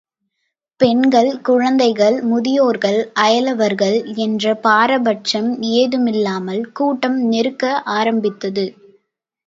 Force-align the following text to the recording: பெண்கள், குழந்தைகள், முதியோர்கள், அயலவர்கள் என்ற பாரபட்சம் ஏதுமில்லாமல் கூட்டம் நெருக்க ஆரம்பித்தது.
பெண்கள், 0.79 1.41
குழந்தைகள், 1.41 2.17
முதியோர்கள், 2.23 2.97
அயலவர்கள் 3.19 3.95
என்ற 4.17 4.55
பாரபட்சம் 4.63 5.51
ஏதுமில்லாமல் 5.73 6.71
கூட்டம் 6.71 7.19
நெருக்க 7.27 7.65
ஆரம்பித்தது. 7.95 8.65